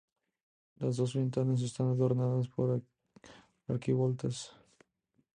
Las 0.77 0.97
dos 0.97 1.13
ventanas 1.13 1.61
están 1.61 1.89
adornadas 1.89 2.47
por 2.47 2.81
arquivoltas. 3.67 4.51